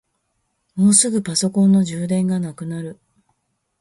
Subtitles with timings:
[0.73, 2.97] もうすぐパソコンの充電がなくなる。